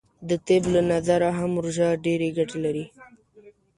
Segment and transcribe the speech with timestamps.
[0.29, 2.85] د طب له نظره هم روژه ډیرې ګټې لری.